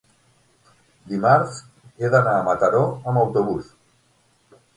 [1.11, 1.59] dimarts
[1.99, 3.71] he d'anar a Mataró amb autobús.